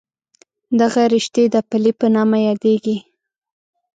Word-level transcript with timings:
دغه 0.79 1.01
رشتې 1.13 1.43
د 1.53 1.55
پلې 1.69 1.91
په 1.99 2.07
نامه 2.15 2.37
یادېږي. 2.47 2.97